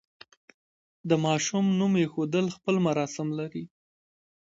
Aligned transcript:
د 1.09 1.11
ماشوم 1.25 1.65
نوم 1.79 1.93
ایښودل 2.01 2.45
خپل 2.55 2.75
مراسم 2.87 3.27
لري. 3.39 3.65